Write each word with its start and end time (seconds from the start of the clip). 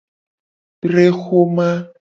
Tre 0.85 1.05
xoma. 1.21 1.71